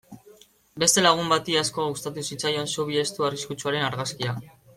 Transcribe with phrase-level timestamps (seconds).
[0.83, 4.37] Beste lagun bati asko gustatu zitzaion zubi estu arriskutsuaren argazkia.